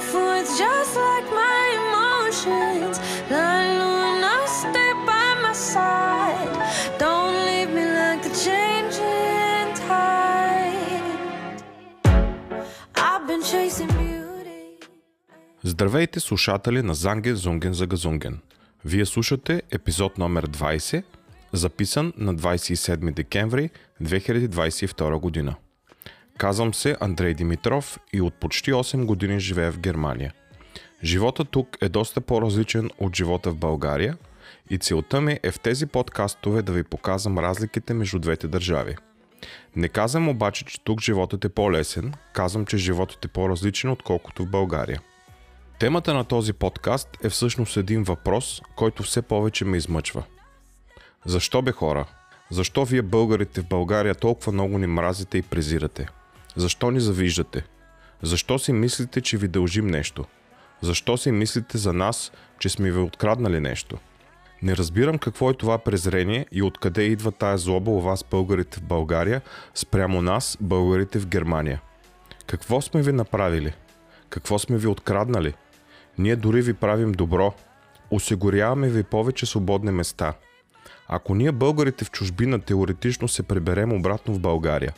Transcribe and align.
Back 0.00 0.08
forth 0.12 0.48
just 0.58 0.96
like 0.96 1.28
my 1.42 1.62
emotions. 1.80 2.96
La 3.30 3.50
luna, 3.78 4.34
stay 4.46 4.92
by 5.08 5.28
my 5.44 5.52
side. 5.52 6.56
Don't 6.98 7.34
leave 7.48 7.70
me 7.78 7.84
like 8.00 8.22
the 8.22 8.32
changing 8.44 9.68
tide. 9.74 11.12
I've 12.94 13.26
been 13.28 13.42
chasing 13.42 13.88
beauty. 13.88 14.86
Здравейте, 15.62 16.20
слушатели 16.20 16.80
на 16.80 16.94
Занген 16.94 17.36
Зунген 17.36 17.74
за 17.74 17.86
Газунген. 17.86 18.40
Вие 18.84 19.06
слушате 19.06 19.62
епизод 19.70 20.18
номер 20.18 20.46
20, 20.46 21.04
записан 21.52 22.12
на 22.16 22.34
27 22.34 23.12
декември 23.14 23.70
2022 24.02 25.18
година. 25.20 25.56
Казвам 26.40 26.74
се 26.74 26.96
Андрей 27.00 27.34
Димитров 27.34 27.98
и 28.12 28.20
от 28.20 28.34
почти 28.34 28.72
8 28.72 29.04
години 29.04 29.40
живея 29.40 29.72
в 29.72 29.78
Германия. 29.78 30.34
Живота 31.04 31.44
тук 31.44 31.76
е 31.80 31.88
доста 31.88 32.20
по-различен 32.20 32.90
от 32.98 33.16
живота 33.16 33.50
в 33.50 33.56
България 33.56 34.16
и 34.70 34.78
целта 34.78 35.20
ми 35.20 35.38
е 35.42 35.50
в 35.50 35.60
тези 35.60 35.86
подкастове 35.86 36.62
да 36.62 36.72
ви 36.72 36.82
показвам 36.82 37.38
разликите 37.38 37.94
между 37.94 38.18
двете 38.18 38.48
държави. 38.48 38.96
Не 39.76 39.88
казвам 39.88 40.28
обаче, 40.28 40.64
че 40.64 40.84
тук 40.84 41.02
животът 41.02 41.44
е 41.44 41.48
по-лесен, 41.48 42.14
казвам, 42.32 42.66
че 42.66 42.76
животът 42.76 43.24
е 43.24 43.28
по-различен 43.28 43.90
отколкото 43.90 44.44
в 44.44 44.50
България. 44.50 45.00
Темата 45.78 46.14
на 46.14 46.24
този 46.24 46.52
подкаст 46.52 47.08
е 47.24 47.28
всъщност 47.28 47.76
един 47.76 48.02
въпрос, 48.02 48.62
който 48.76 49.02
все 49.02 49.22
повече 49.22 49.64
ме 49.64 49.76
измъчва. 49.76 50.22
Защо 51.26 51.62
бе 51.62 51.72
хора? 51.72 52.06
Защо 52.50 52.84
вие 52.84 53.02
българите 53.02 53.60
в 53.60 53.68
България 53.68 54.14
толкова 54.14 54.52
много 54.52 54.78
ни 54.78 54.86
мразите 54.86 55.38
и 55.38 55.42
презирате? 55.42 56.08
Защо 56.56 56.90
ни 56.90 57.00
завиждате? 57.00 57.64
Защо 58.22 58.58
си 58.58 58.72
мислите, 58.72 59.20
че 59.20 59.36
ви 59.36 59.48
дължим 59.48 59.86
нещо? 59.86 60.24
Защо 60.80 61.16
си 61.16 61.30
мислите 61.30 61.78
за 61.78 61.92
нас, 61.92 62.32
че 62.58 62.68
сме 62.68 62.90
ви 62.90 62.98
откраднали 62.98 63.60
нещо? 63.60 63.98
Не 64.62 64.76
разбирам 64.76 65.18
какво 65.18 65.50
е 65.50 65.54
това 65.54 65.78
презрение 65.78 66.46
и 66.52 66.62
откъде 66.62 67.02
идва 67.02 67.32
тая 67.32 67.58
злоба 67.58 67.90
у 67.90 68.00
вас 68.00 68.24
българите 68.30 68.80
в 68.80 68.82
България 68.82 69.40
спрямо 69.74 70.22
нас, 70.22 70.58
българите 70.60 71.18
в 71.18 71.26
Германия. 71.26 71.80
Какво 72.46 72.80
сме 72.80 73.02
ви 73.02 73.12
направили? 73.12 73.72
Какво 74.28 74.58
сме 74.58 74.78
ви 74.78 74.86
откраднали? 74.86 75.54
Ние 76.18 76.36
дори 76.36 76.62
ви 76.62 76.74
правим 76.74 77.12
добро. 77.12 77.54
Осигуряваме 78.10 78.88
ви 78.88 79.02
повече 79.02 79.46
свободни 79.46 79.90
места. 79.90 80.34
Ако 81.08 81.34
ние 81.34 81.52
българите 81.52 82.04
в 82.04 82.10
чужбина 82.10 82.60
теоретично 82.60 83.28
се 83.28 83.42
приберем 83.42 83.92
обратно 83.92 84.34
в 84.34 84.40
България, 84.40 84.92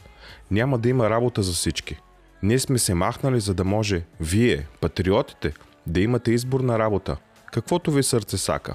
няма 0.50 0.78
да 0.78 0.88
има 0.88 1.10
работа 1.10 1.42
за 1.42 1.52
всички. 1.52 2.00
Ние 2.42 2.58
сме 2.58 2.78
се 2.78 2.94
махнали, 2.94 3.40
за 3.40 3.54
да 3.54 3.64
може 3.64 4.02
вие, 4.20 4.66
патриотите, 4.80 5.52
да 5.86 6.00
имате 6.00 6.32
избор 6.32 6.60
на 6.60 6.78
работа, 6.78 7.16
каквото 7.52 7.90
ви 7.92 8.02
сърце 8.02 8.38
сака. 8.38 8.74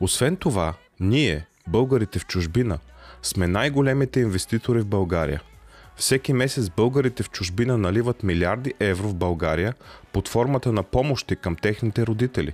Освен 0.00 0.36
това, 0.36 0.74
ние, 1.00 1.46
българите 1.68 2.18
в 2.18 2.26
чужбина, 2.26 2.78
сме 3.22 3.46
най-големите 3.46 4.20
инвеститори 4.20 4.80
в 4.80 4.86
България. 4.86 5.42
Всеки 5.96 6.32
месец 6.32 6.70
българите 6.70 7.22
в 7.22 7.30
чужбина 7.30 7.78
наливат 7.78 8.22
милиарди 8.22 8.74
евро 8.80 9.08
в 9.08 9.14
България 9.14 9.74
под 10.12 10.28
формата 10.28 10.72
на 10.72 10.82
помощи 10.82 11.36
към 11.36 11.56
техните 11.56 12.06
родители. 12.06 12.52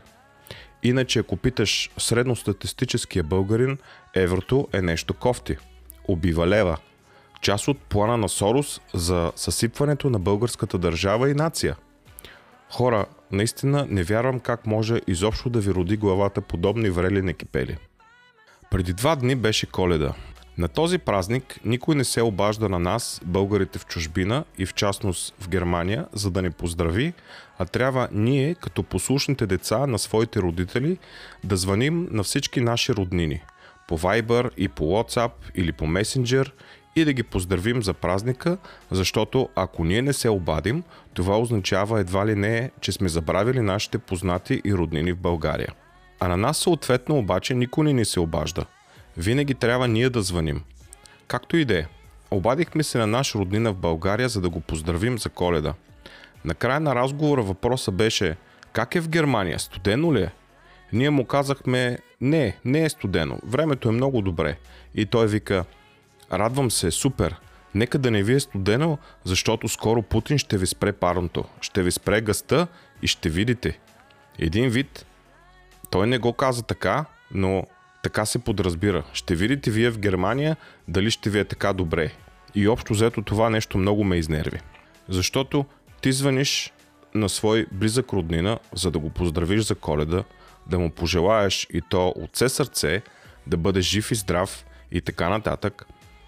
Иначе, 0.83 1.19
ако 1.19 1.37
питаш 1.37 1.91
средностатистическия 1.99 3.25
българин, 3.25 3.79
еврото 4.15 4.69
е 4.73 4.83
нещо 4.83 5.15
кофти. 5.15 5.57
Убива 6.09 6.47
лева. 6.47 6.77
Част 7.47 7.69
от 7.69 7.79
плана 7.79 8.17
на 8.17 8.29
Сорос 8.29 8.81
за 8.95 9.33
съсипването 9.37 10.11
на 10.11 10.19
българската 10.19 10.79
държава 10.79 11.31
и 11.31 11.35
нация. 11.35 11.77
Хора, 12.73 13.07
наистина 13.33 13.87
не 13.91 14.03
вярвам 14.03 14.41
как 14.41 14.67
може 14.67 15.01
изобщо 15.07 15.51
да 15.51 15.61
ви 15.61 15.75
роди 15.75 15.97
главата 15.97 16.41
подобни 16.41 16.91
врели 16.91 17.23
некипели. 17.23 17.77
Преди 18.71 18.93
два 18.93 19.17
дни 19.17 19.35
беше 19.35 19.67
коледа. 19.67 20.13
На 20.59 20.69
този 20.69 20.99
празник 20.99 21.61
никой 21.65 21.95
не 21.95 22.05
се 22.05 22.23
обажда 22.23 22.69
на 22.69 22.79
нас, 22.79 23.21
българите 23.25 23.79
в 23.79 23.87
чужбина 23.87 24.45
и 24.59 24.67
в 24.67 24.75
частност 24.75 25.35
в 25.41 25.49
Германия, 25.49 26.07
за 26.13 26.31
да 26.31 26.43
ни 26.43 26.51
поздрави, 26.51 27.13
а 27.59 27.65
трябва 27.65 28.09
ние, 28.13 28.55
като 28.55 28.83
послушните 28.83 29.47
деца 29.47 29.87
на 29.87 29.99
своите 29.99 30.41
родители, 30.41 30.99
да 31.45 31.57
звъним 31.57 32.09
на 32.11 32.23
всички 32.23 32.61
наши 32.61 32.93
роднини 32.95 33.43
по 33.89 33.99
Viber 33.99 34.51
и 34.57 34.69
по 34.69 34.85
WhatsApp 34.85 35.33
или 35.55 35.73
по 35.73 35.85
Messenger 35.85 36.51
и 36.97 37.05
да 37.05 37.13
ги 37.13 37.23
поздравим 37.23 37.83
за 37.83 37.95
празника, 37.95 38.59
защото 38.91 39.49
ако 39.55 39.85
ние 39.85 40.03
не 40.03 40.13
се 40.13 40.29
обадим, 40.29 40.83
това 41.15 41.39
означава 41.39 42.01
едва 42.01 42.27
ли 42.27 42.35
не, 42.35 42.71
че 42.81 42.93
сме 42.93 43.09
забравили 43.09 43.61
нашите 43.61 43.99
познати 43.99 44.63
и 44.65 44.75
роднини 44.75 45.13
в 45.13 45.19
България. 45.19 45.73
А 46.21 46.29
на 46.29 46.37
нас 46.37 46.59
съответно 46.59 47.19
обаче 47.19 47.55
никой 47.55 47.85
не 47.85 47.93
ни 47.93 48.05
се 48.05 48.21
обажда– 48.21 48.65
винаги 49.17 49.55
трябва 49.55 49.89
ние 49.89 50.11
да 50.11 50.23
звъним. 50.23 50.63
Както 51.27 51.57
и 51.57 51.65
да 51.65 51.79
е. 51.79 51.87
Обадихме 52.31 52.83
се 52.83 52.99
на 52.99 53.07
наш 53.07 53.35
роднина 53.35 53.73
в 53.73 53.77
България, 53.77 54.29
за 54.29 54.41
да 54.41 54.49
го 54.49 54.61
поздравим 54.61 55.19
за 55.19 55.29
коледа. 55.29 55.75
Накрая 56.45 56.81
на 56.81 56.95
разговора 56.95 57.43
въпроса 57.43 57.91
беше 57.91 58.37
как 58.73 58.95
е 58.95 59.01
в 59.01 59.09
Германия, 59.09 59.59
студено 59.59 60.15
ли 60.15 60.23
е? 60.23 60.33
Ние 60.93 61.11
му 61.11 61.25
казахме 61.25 61.99
не, 62.21 62.57
не 62.65 62.85
е 62.85 62.89
студено, 62.89 63.39
времето 63.45 63.89
е 63.89 63.93
много 63.93 64.23
добре. 64.23 64.59
И 64.95 65.07
той 65.07 65.27
вика 65.27 65.65
радвам 66.33 66.71
се, 66.71 66.91
супер, 66.91 67.37
нека 67.75 67.99
да 67.99 68.11
не 68.11 68.23
ви 68.23 68.35
е 68.35 68.41
студено, 68.41 68.99
защото 69.25 69.69
скоро 69.69 70.03
Путин 70.03 70.39
ще 70.39 70.59
ви 70.59 70.67
спре 70.67 70.93
парното, 70.93 71.45
ще 71.61 71.83
ви 71.83 71.93
спре 71.93 72.21
гъста 72.21 72.67
и 73.03 73.07
ще 73.07 73.29
видите. 73.29 73.79
Един 74.39 74.71
вид, 74.71 75.07
той 75.91 76.07
не 76.07 76.19
го 76.19 76.33
каза 76.33 76.63
така, 76.63 77.05
но 77.31 77.67
така 78.03 78.27
се 78.27 78.39
подразбира. 78.39 79.05
Ще 79.13 79.35
видите 79.35 79.71
вие 79.71 79.91
в 79.91 79.99
Германия 79.99 80.57
дали 80.89 81.11
ще 81.11 81.31
ви 81.31 81.39
е 81.39 81.45
така 81.45 81.73
добре. 81.73 82.13
И 82.55 82.69
общо 82.69 82.93
взето 82.93 83.23
това 83.23 83.51
нещо 83.51 83.79
много 83.79 84.05
ме 84.05 84.17
изнерви. 84.17 84.61
Защото 85.09 85.65
ти 86.01 86.13
звъниш 86.13 86.73
на 87.15 87.29
свой 87.29 87.67
близък 87.73 88.13
роднина, 88.13 88.59
за 88.75 88.91
да 88.91 88.99
го 88.99 89.11
поздравиш 89.11 89.61
за 89.61 89.75
коледа, 89.75 90.25
да 90.67 90.79
му 90.79 90.91
пожелаеш 90.91 91.67
и 91.73 91.83
то 91.91 92.09
от 92.09 92.31
все 92.35 92.49
сърце, 92.49 93.03
да 93.47 93.57
бъде 93.57 93.81
жив 93.81 94.11
и 94.11 94.15
здрав 94.15 94.65
и 94.93 95.01
така 95.01 95.29
нататък, 95.29 95.87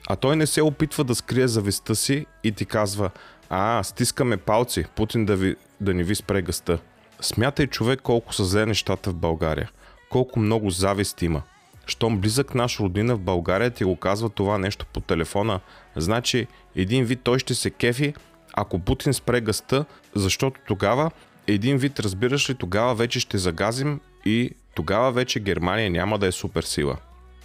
а 0.08 0.16
той 0.16 0.36
не 0.36 0.46
се 0.46 0.62
опитва 0.62 1.04
да 1.04 1.14
скрие 1.14 1.48
завистта 1.48 1.94
си 1.94 2.26
и 2.44 2.52
ти 2.52 2.64
казва 2.64 3.10
а, 3.50 3.82
стискаме 3.82 4.36
палци, 4.36 4.84
Путин 4.96 5.24
да, 5.24 5.36
ви, 5.36 5.56
да 5.80 5.94
ни 5.94 6.04
ви 6.04 6.14
спре 6.14 6.42
гъста. 6.42 6.78
Смятай 7.20 7.66
човек 7.66 8.00
колко 8.02 8.34
са 8.34 8.44
зле 8.44 8.66
нещата 8.66 9.10
в 9.10 9.14
България, 9.14 9.70
колко 10.10 10.40
много 10.40 10.70
завист 10.70 11.22
има– 11.22 11.42
щом 11.88 12.18
близък 12.18 12.54
наш 12.54 12.80
родина 12.80 13.16
в 13.16 13.20
България 13.20 13.70
ти 13.70 13.84
го 13.84 13.96
казва 13.96 14.28
това 14.28 14.58
нещо 14.58 14.86
по 14.92 15.00
телефона, 15.00 15.60
значи 15.96 16.46
един 16.76 17.04
вид 17.04 17.20
той 17.22 17.38
ще 17.38 17.54
се 17.54 17.70
кефи, 17.70 18.14
ако 18.54 18.78
Путин 18.78 19.14
спре 19.14 19.40
гъста, 19.40 19.84
защото 20.14 20.60
тогава 20.66 21.10
един 21.46 21.76
вид, 21.76 22.00
разбираш 22.00 22.50
ли, 22.50 22.54
тогава 22.54 22.94
вече 22.94 23.20
ще 23.20 23.38
загазим 23.38 24.00
и 24.24 24.50
тогава 24.74 25.12
вече 25.12 25.40
Германия 25.40 25.90
няма 25.90 26.18
да 26.18 26.26
е 26.26 26.32
суперсила. 26.32 26.96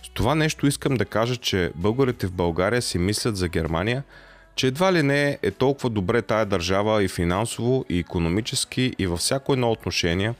С 0.04 0.10
това 0.10 0.36
нещо 0.36 0.68
искам 0.68 0.96
да 0.96 1.06
кажа, 1.06 1.36
че 1.36 1.72
българите 1.76 2.28
в 2.28 2.32
България 2.32 2.82
си 2.82 2.98
мислят 2.98 3.38
за 3.38 3.48
Германия, 3.48 4.04
че 4.56 4.68
едва 4.68 4.94
ли 4.94 5.04
не 5.04 5.38
е 5.42 5.52
толкова 5.52 5.90
добре 5.90 6.22
тая 6.22 6.46
държава 6.46 7.04
и 7.04 7.08
финансово, 7.08 7.86
и 7.90 8.00
економически, 8.00 8.94
и 9.00 9.08
във 9.08 9.20
всяко 9.20 9.54
едно 9.54 9.72
отношение, 9.72 10.34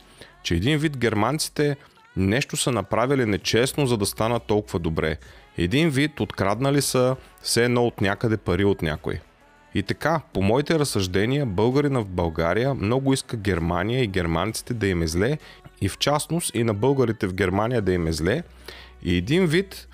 че 0.44 0.56
един 0.56 0.78
вид 0.78 0.98
германците 0.98 1.78
нещо 2.18 2.58
са 2.58 2.72
направили 2.72 3.26
нечестно, 3.26 3.86
за 3.86 3.98
да 3.98 4.06
станат 4.06 4.44
толкова 4.44 4.80
добре. 4.80 5.18
Един 5.58 5.90
вид 5.90 6.20
откраднали 6.20 6.82
са 6.82 7.16
все 7.42 7.66
едно 7.66 7.86
от 7.86 8.02
някъде 8.02 8.38
пари 8.38 8.66
от 8.66 8.82
някой. 8.82 9.20
И 9.76 9.84
така, 9.84 10.22
по 10.34 10.42
моите 10.42 10.80
разсъждения, 10.80 11.46
българина 11.46 12.00
в 12.00 12.10
България 12.10 12.74
много 12.74 13.14
иска 13.14 13.38
Германия 13.38 14.04
и 14.04 14.08
германците 14.08 14.74
да 14.74 14.88
им 14.88 15.02
е 15.02 15.08
зле 15.08 15.38
и 15.82 15.90
в 15.90 15.98
частност 15.98 16.56
и 16.56 16.64
на 16.64 16.74
българите 16.74 17.28
в 17.28 17.34
Германия 17.34 17.82
да 17.82 17.94
им 17.94 18.08
е 18.08 18.12
зле. 18.14 18.44
И 19.04 19.18
един 19.18 19.46
вид 19.46 19.88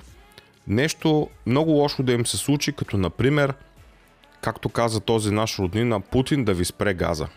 нещо 0.67 1.29
много 1.45 1.71
лошо 1.71 2.03
да 2.03 2.13
им 2.13 2.25
се 2.25 2.37
случи, 2.37 2.71
като 2.71 2.97
например, 2.97 3.53
както 4.41 4.69
каза 4.69 4.99
този 4.99 5.31
наш 5.31 5.59
роднина, 5.59 5.99
Путин 5.99 6.45
да 6.45 6.53
ви 6.53 6.65
спре 6.65 6.93
газа. 6.93 7.27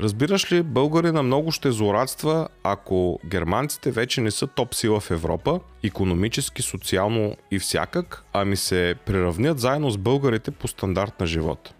Разбираш 0.00 0.52
ли, 0.52 0.62
българина 0.62 1.22
много 1.22 1.52
ще 1.52 1.72
злорадства, 1.72 2.48
ако 2.62 3.20
германците 3.26 3.90
вече 3.90 4.20
не 4.20 4.30
са 4.30 4.46
топ 4.46 4.74
сила 4.74 5.00
в 5.00 5.10
Европа, 5.10 5.60
економически, 5.84 6.62
социално 6.62 7.36
и 7.50 7.58
всякак, 7.58 8.24
ами 8.32 8.56
се 8.56 8.94
приравнят 9.06 9.58
заедно 9.58 9.90
с 9.90 9.98
българите 9.98 10.50
по 10.50 10.68
стандарт 10.68 11.20
на 11.20 11.26
живот. 11.26 11.74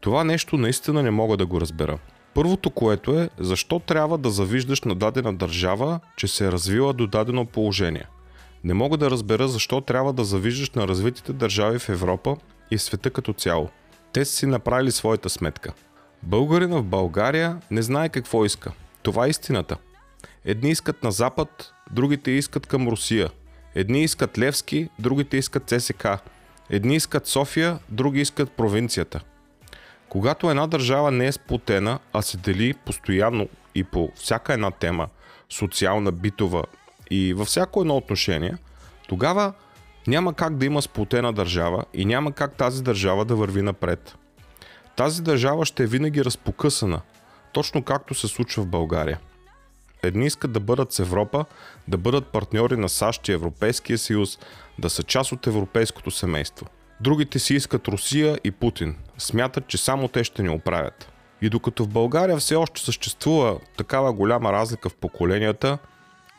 Това 0.00 0.24
нещо 0.24 0.56
наистина 0.56 1.02
не 1.02 1.10
мога 1.10 1.36
да 1.36 1.46
го 1.46 1.60
разбера. 1.60 1.98
Първото, 2.34 2.70
което 2.70 3.20
е, 3.20 3.30
защо 3.38 3.78
трябва 3.78 4.18
да 4.18 4.30
завиждаш 4.30 4.82
на 4.82 4.94
дадена 4.94 5.34
държава, 5.34 6.00
че 6.16 6.28
се 6.28 6.46
е 6.46 6.52
развила 6.52 6.92
до 6.92 7.06
дадено 7.06 7.46
положение. 7.46 8.06
Не 8.64 8.74
мога 8.74 8.96
да 8.96 9.10
разбера 9.10 9.48
защо 9.48 9.80
трябва 9.80 10.12
да 10.12 10.24
завиждаш 10.24 10.70
на 10.70 10.88
развитите 10.88 11.32
държави 11.32 11.78
в 11.78 11.88
Европа 11.88 12.36
и 12.70 12.78
света 12.78 13.10
като 13.10 13.32
цяло. 13.32 13.68
Те 14.12 14.24
са 14.24 14.32
си 14.36 14.46
направили 14.46 14.90
своята 14.90 15.28
сметка. 15.30 15.72
Българина 16.22 16.76
в 16.76 16.84
България 16.84 17.60
не 17.70 17.82
знае 17.82 18.08
какво 18.08 18.44
иска. 18.44 18.72
Това 19.02 19.26
е 19.26 19.30
истината. 19.30 19.76
Едни 20.44 20.70
искат 20.70 21.02
на 21.02 21.12
Запад, 21.12 21.72
другите 21.90 22.30
искат 22.30 22.66
към 22.66 22.88
Русия. 22.88 23.30
Едни 23.74 24.02
искат 24.02 24.38
Левски, 24.38 24.88
другите 24.98 25.36
искат 25.36 25.68
ЦСК. 25.68 26.06
Едни 26.70 26.96
искат 26.96 27.26
София, 27.26 27.78
други 27.88 28.20
искат 28.20 28.50
провинцията. 28.50 29.20
Когато 30.08 30.50
една 30.50 30.66
държава 30.66 31.10
не 31.10 31.26
е 31.26 31.32
сплотена, 31.32 31.98
а 32.12 32.22
се 32.22 32.36
дели 32.36 32.74
постоянно 32.74 33.48
и 33.74 33.84
по 33.84 34.10
всяка 34.14 34.52
една 34.52 34.70
тема, 34.70 35.08
социална, 35.48 36.12
битова 36.12 36.64
и 37.10 37.34
във 37.34 37.48
всяко 37.48 37.80
едно 37.80 37.96
отношение, 37.96 38.54
тогава 39.08 39.52
няма 40.06 40.34
как 40.34 40.56
да 40.56 40.66
има 40.66 40.82
сплотена 40.82 41.32
държава 41.32 41.84
и 41.94 42.04
няма 42.04 42.32
как 42.32 42.54
тази 42.54 42.82
държава 42.82 43.24
да 43.24 43.36
върви 43.36 43.62
напред. 43.62 44.14
Тази 44.96 45.22
държава 45.22 45.66
ще 45.66 45.82
е 45.82 45.86
винаги 45.86 46.24
разпокъсана, 46.24 47.00
точно 47.52 47.82
както 47.82 48.14
се 48.14 48.28
случва 48.28 48.62
в 48.62 48.66
България. 48.66 49.18
Едни 50.02 50.26
искат 50.26 50.52
да 50.52 50.60
бъдат 50.60 50.92
с 50.92 50.98
Европа, 50.98 51.44
да 51.88 51.98
бъдат 51.98 52.26
партньори 52.26 52.76
на 52.76 52.88
САЩ 52.88 53.28
и 53.28 53.32
Европейския 53.32 53.98
съюз, 53.98 54.38
да 54.78 54.90
са 54.90 55.02
част 55.02 55.32
от 55.32 55.46
европейското 55.46 56.10
семейство. 56.10 56.66
Другите 57.00 57.38
си 57.38 57.54
искат 57.54 57.88
Русия 57.88 58.38
и 58.44 58.50
Путин. 58.50 58.96
Смятат, 59.18 59.66
че 59.66 59.78
само 59.78 60.08
те 60.08 60.24
ще 60.24 60.42
ни 60.42 60.48
оправят. 60.48 61.12
И 61.42 61.48
докато 61.48 61.84
в 61.84 61.88
България 61.88 62.36
все 62.36 62.54
още 62.54 62.80
съществува 62.80 63.58
такава 63.76 64.12
голяма 64.12 64.52
разлика 64.52 64.88
в 64.88 64.94
поколенията, 64.94 65.78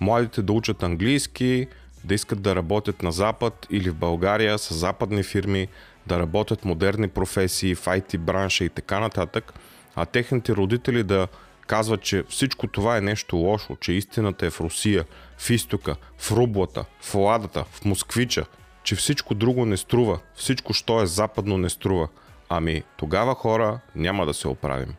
младите 0.01 0.41
да 0.41 0.53
учат 0.53 0.83
английски, 0.83 1.67
да 2.03 2.13
искат 2.13 2.41
да 2.41 2.55
работят 2.55 3.03
на 3.03 3.11
Запад 3.11 3.67
или 3.71 3.89
в 3.89 3.95
България 3.95 4.59
с 4.59 4.73
западни 4.73 5.23
фирми, 5.23 5.67
да 6.07 6.19
работят 6.19 6.65
модерни 6.65 7.07
професии 7.07 7.75
в 7.75 7.85
IT 7.85 8.17
бранша 8.17 8.63
и 8.63 8.69
така 8.69 8.99
нататък, 8.99 9.53
а 9.95 10.05
техните 10.05 10.55
родители 10.55 11.03
да 11.03 11.27
казват, 11.67 12.01
че 12.01 12.23
всичко 12.29 12.67
това 12.67 12.97
е 12.97 13.01
нещо 13.01 13.35
лошо, 13.35 13.75
че 13.75 13.93
истината 13.93 14.45
е 14.45 14.49
в 14.49 14.61
Русия, 14.61 15.05
в 15.37 15.49
изтока, 15.49 15.95
в 16.17 16.31
рублата, 16.31 16.85
в 17.01 17.15
ладата, 17.15 17.65
в 17.71 17.85
москвича, 17.85 18.45
че 18.83 18.95
всичко 18.95 19.35
друго 19.35 19.65
не 19.65 19.77
струва, 19.77 20.19
всичко, 20.35 20.73
що 20.73 21.01
е 21.01 21.05
западно 21.05 21.57
не 21.57 21.69
струва. 21.69 22.07
Ами 22.49 22.83
тогава 22.97 23.35
хора 23.35 23.79
няма 23.95 24.25
да 24.25 24.33
се 24.33 24.47
оправим. 24.47 24.95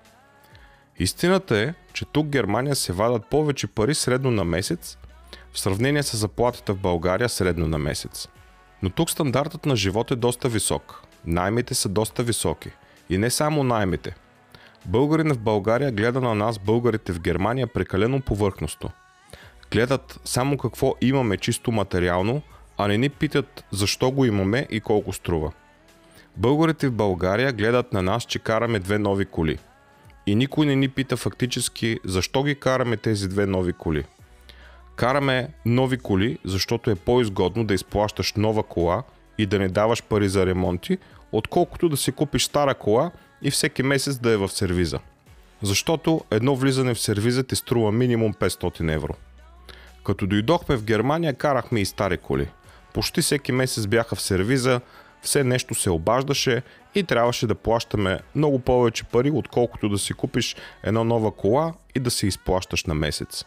Истината 0.98 1.58
е, 1.58 1.74
че 1.92 2.04
тук 2.04 2.26
Германия 2.26 2.76
се 2.76 2.92
вадат 2.92 3.26
повече 3.26 3.66
пари 3.66 3.94
средно 3.94 4.30
на 4.30 4.44
месец, 4.44 4.98
в 5.52 5.60
сравнение 5.60 6.02
с 6.02 6.16
заплатата 6.16 6.72
в 6.72 6.78
България 6.78 7.28
средно 7.28 7.68
на 7.68 7.78
месец. 7.78 8.28
Но 8.82 8.90
тук 8.90 9.10
стандартът 9.10 9.66
на 9.66 9.76
живот 9.76 10.10
е 10.10 10.16
доста 10.16 10.48
висок. 10.48 11.02
Наймите 11.26 11.74
са 11.74 11.88
доста 11.88 12.22
високи. 12.22 12.70
И 13.10 13.18
не 13.18 13.30
само 13.30 13.64
наймите. 13.64 14.14
Българин 14.86 15.34
в 15.34 15.38
България 15.38 15.92
гледа 15.92 16.20
на 16.20 16.34
нас, 16.34 16.58
българите 16.58 17.12
в 17.12 17.20
Германия, 17.20 17.66
прекалено 17.66 18.20
повърхностно. 18.20 18.90
Гледат 19.70 20.20
само 20.24 20.58
какво 20.58 20.94
имаме 21.00 21.36
чисто 21.36 21.72
материално, 21.72 22.42
а 22.78 22.88
не 22.88 22.98
ни 22.98 23.08
питат 23.08 23.64
защо 23.70 24.10
го 24.10 24.24
имаме 24.24 24.66
и 24.70 24.80
колко 24.80 25.12
струва. 25.12 25.52
Българите 26.36 26.88
в 26.88 26.92
България 26.92 27.52
гледат 27.52 27.92
на 27.92 28.02
нас, 28.02 28.24
че 28.24 28.38
караме 28.38 28.78
две 28.78 28.98
нови 28.98 29.26
коли. 29.26 29.58
И 30.26 30.34
никой 30.34 30.66
не 30.66 30.76
ни 30.76 30.88
пита 30.88 31.16
фактически 31.16 31.98
защо 32.04 32.42
ги 32.42 32.54
караме 32.54 32.96
тези 32.96 33.28
две 33.28 33.46
нови 33.46 33.72
коли. 33.72 34.04
Караме 34.96 35.48
нови 35.66 35.98
коли, 35.98 36.38
защото 36.44 36.90
е 36.90 36.94
по-изгодно 36.94 37.64
да 37.64 37.74
изплащаш 37.74 38.32
нова 38.34 38.62
кола 38.62 39.02
и 39.38 39.46
да 39.46 39.58
не 39.58 39.68
даваш 39.68 40.02
пари 40.02 40.28
за 40.28 40.46
ремонти, 40.46 40.98
отколкото 41.32 41.88
да 41.88 41.96
си 41.96 42.12
купиш 42.12 42.44
стара 42.44 42.74
кола 42.74 43.10
и 43.42 43.50
всеки 43.50 43.82
месец 43.82 44.18
да 44.18 44.30
е 44.30 44.36
в 44.36 44.48
сервиза. 44.48 44.98
Защото 45.62 46.20
едно 46.30 46.56
влизане 46.56 46.94
в 46.94 47.00
сервиза 47.00 47.44
ти 47.44 47.56
струва 47.56 47.92
минимум 47.92 48.34
500 48.34 48.94
евро. 48.94 49.14
Като 50.04 50.26
дойдохме 50.26 50.76
в 50.76 50.84
Германия, 50.84 51.34
карахме 51.34 51.80
и 51.80 51.84
стари 51.84 52.18
коли. 52.18 52.48
Почти 52.94 53.22
всеки 53.22 53.52
месец 53.52 53.86
бяха 53.86 54.16
в 54.16 54.22
сервиза, 54.22 54.80
все 55.22 55.44
нещо 55.44 55.74
се 55.74 55.90
обаждаше 55.90 56.62
и 56.94 57.02
трябваше 57.02 57.46
да 57.46 57.54
плащаме 57.54 58.18
много 58.34 58.58
повече 58.58 59.04
пари, 59.04 59.30
отколкото 59.30 59.88
да 59.88 59.98
си 59.98 60.14
купиш 60.14 60.56
една 60.82 61.04
нова 61.04 61.30
кола 61.30 61.74
и 61.94 62.00
да 62.00 62.10
се 62.10 62.26
изплащаш 62.26 62.84
на 62.84 62.94
месец. 62.94 63.44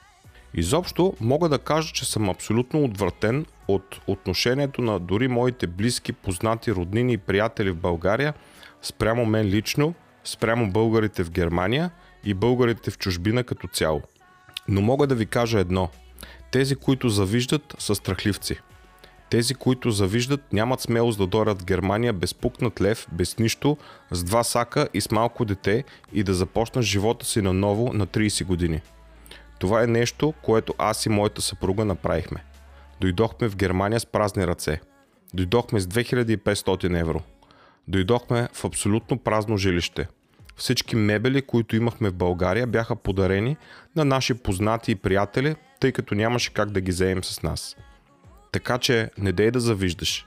Изобщо 0.54 1.14
мога 1.22 1.50
да 1.50 1.60
кажа, 1.60 1.94
че 1.94 2.06
съм 2.06 2.30
абсолютно 2.30 2.84
отвратен 2.84 3.46
от 3.68 4.02
отношението 4.08 4.82
на 4.82 5.00
дори 5.00 5.28
моите 5.28 5.68
близки, 5.68 6.14
познати, 6.14 6.72
роднини 6.72 7.14
и 7.14 7.18
приятели 7.18 7.72
в 7.72 7.76
България 7.76 8.34
спрямо 8.82 9.26
мен 9.26 9.46
лично, 9.46 9.94
спрямо 10.24 10.72
българите 10.72 11.24
в 11.24 11.32
Германия 11.32 11.92
и 12.24 12.34
българите 12.34 12.92
в 12.92 12.98
чужбина 12.98 13.44
като 13.44 13.68
цяло. 13.68 14.02
Но 14.68 14.82
мога 14.82 15.08
да 15.08 15.16
ви 15.16 15.26
кажа 15.26 15.60
едно. 15.60 15.90
Тези, 16.52 16.76
които 16.76 17.10
завиждат, 17.10 17.76
са 17.80 17.96
страхливци. 17.96 18.60
Тези, 19.30 19.56
които 19.56 19.92
завиждат, 19.92 20.54
нямат 20.54 20.82
смелост 20.82 21.18
да 21.18 21.28
дойдат 21.28 21.62
в 21.62 21.66
Германия 21.66 22.14
без 22.14 22.34
пукнат 22.34 22.82
лев, 22.82 23.08
без 23.12 23.38
нищо, 23.38 23.78
с 24.12 24.24
два 24.24 24.44
сака 24.44 24.90
и 24.94 25.02
с 25.02 25.12
малко 25.12 25.46
дете 25.46 25.84
и 26.14 26.24
да 26.24 26.34
започнат 26.34 26.86
живота 26.86 27.26
си 27.26 27.42
наново 27.42 27.94
на 27.94 28.08
30 28.08 28.46
години. 28.46 28.82
Това 29.60 29.84
е 29.84 29.88
нещо, 29.88 30.34
което 30.42 30.74
аз 30.78 31.06
и 31.06 31.10
моята 31.10 31.42
съпруга 31.42 31.86
направихме. 31.86 32.44
Дойдохме 33.02 33.50
в 33.50 33.56
Германия 33.56 34.00
с 34.00 34.06
празни 34.06 34.48
ръце. 34.48 34.82
Дойдохме 35.34 35.80
с 35.80 35.88
2500 35.88 37.00
евро. 37.00 37.22
Дойдохме 37.88 38.48
в 38.54 38.66
абсолютно 38.66 39.18
празно 39.18 39.58
жилище. 39.58 40.08
Всички 40.56 40.96
мебели, 40.96 41.42
които 41.42 41.76
имахме 41.76 42.10
в 42.10 42.14
България, 42.14 42.68
бяха 42.68 42.96
подарени 42.96 43.58
на 43.96 44.06
наши 44.06 44.34
познати 44.34 44.92
и 44.92 44.96
приятели, 44.96 45.56
тъй 45.80 45.92
като 45.92 46.16
нямаше 46.16 46.54
как 46.54 46.72
да 46.72 46.82
ги 46.82 46.92
вземем 46.92 47.24
с 47.24 47.44
нас. 47.44 47.76
Така 48.56 48.78
че 48.78 49.10
не 49.18 49.32
дей 49.32 49.52
да 49.52 49.60
завиждаш. 49.60 50.26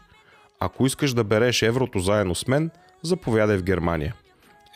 Ако 0.60 0.86
искаш 0.86 1.14
да 1.14 1.24
береш 1.24 1.62
еврото 1.62 1.98
заедно 1.98 2.34
с 2.34 2.46
мен, 2.46 2.70
заповядай 3.02 3.56
в 3.56 3.62
Германия. 3.62 4.14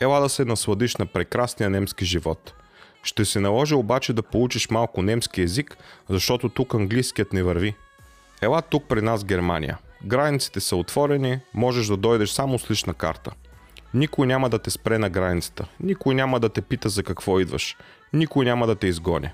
Ела 0.01 0.19
да 0.19 0.29
се 0.29 0.45
насладиш 0.45 0.95
на 0.97 1.05
прекрасния 1.05 1.69
немски 1.69 2.05
живот– 2.05 2.53
ще 3.03 3.25
се 3.25 3.39
наложи 3.39 3.75
обаче 3.75 4.13
да 4.13 4.23
получиш 4.23 4.69
малко 4.69 5.01
немски 5.01 5.41
език, 5.41 5.77
защото 6.09 6.49
тук 6.49 6.73
английският 6.73 7.33
не 7.33 7.43
върви. 7.43 7.75
Ела 8.41 8.61
тук 8.61 8.83
при 8.87 9.01
нас 9.01 9.25
Германия. 9.25 9.77
Границите 10.05 10.59
са 10.59 10.75
отворени, 10.75 11.39
можеш 11.53 11.87
да 11.87 11.97
дойдеш 11.97 12.29
само 12.29 12.59
с 12.59 12.71
лична 12.71 12.93
карта. 12.93 13.31
Никой 13.93 14.27
няма 14.27 14.49
да 14.49 14.59
те 14.59 14.69
спре 14.69 14.97
на 14.97 15.09
границата. 15.09 15.65
Никой 15.79 16.15
няма 16.15 16.39
да 16.39 16.49
те 16.49 16.61
пита 16.61 16.89
за 16.89 17.03
какво 17.03 17.39
идваш. 17.39 17.77
Никой 18.13 18.45
няма 18.45 18.67
да 18.67 18.75
те 18.75 18.87
изгони. 18.87 19.29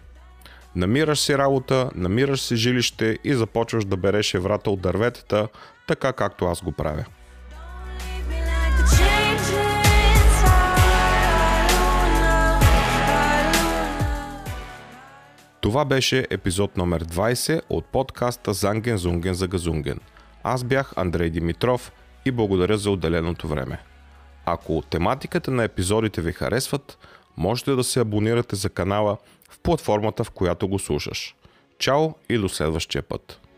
Намираш 0.75 1.19
си 1.19 1.38
работа, 1.38 1.89
намираш 1.95 2.41
си 2.41 2.55
жилище 2.55 3.17
и 3.23 3.33
започваш 3.33 3.85
да 3.85 3.97
береш 3.97 4.33
еврата 4.33 4.71
от 4.71 4.81
дърветата, 4.81 5.47
така 5.88 6.13
както 6.13 6.45
аз 6.45 6.61
го 6.61 6.71
правя. 6.71 7.05
Това 15.61 15.85
беше 15.85 16.27
епизод 16.29 16.77
номер 16.77 17.03
20 17.03 17.61
от 17.69 17.85
подкаста 17.85 18.53
Занген 18.53 18.97
Зунген 18.97 19.33
за 19.33 19.47
Газунген. 19.47 19.99
Аз 20.43 20.63
бях 20.63 20.93
Андрей 20.95 21.29
Димитров 21.29 21.91
и 22.25 22.31
благодаря 22.31 22.77
за 22.77 22.91
отделеното 22.91 23.47
време. 23.47 23.79
Ако 24.45 24.83
тематиката 24.89 25.51
на 25.51 25.63
епизодите 25.63 26.21
ви 26.21 26.31
харесват, 26.31 26.97
можете 27.39 27.72
да 27.72 27.84
се 27.84 28.00
абонирате 28.00 28.55
за 28.55 28.69
канала 28.69 29.17
в 29.50 29.60
платформата, 29.60 30.24
в 30.24 30.31
която 30.31 30.67
го 30.67 30.79
слушаш. 30.79 31.36
Чао 31.77 32.10
и 32.29 32.38
до 32.38 32.50
следващия 32.50 33.03
път! 33.03 33.49